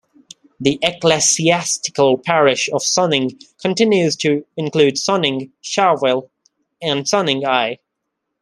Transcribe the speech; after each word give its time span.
The 0.59 0.79
ecclesiastical 0.81 2.17
parish 2.17 2.67
of 2.73 2.81
Sonning 2.81 3.39
continues 3.61 4.15
to 4.15 4.47
include 4.57 4.95
Sonning, 4.97 5.51
Charvil 5.61 6.31
and 6.81 7.05
Sonning 7.07 7.45
Eye. 7.45 7.77